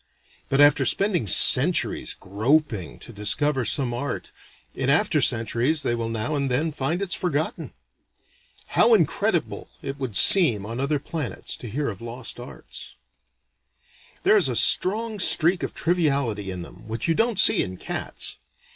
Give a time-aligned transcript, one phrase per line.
[0.49, 4.31] But after spending centuries groping to discover some art,
[4.73, 7.73] in after centuries they will now and then find it's forgotten.
[8.69, 12.95] How incredible it would seem on other planets to hear of lost arts.
[14.23, 18.37] "There is a strong streak of triviality in them, which you don't see in cats.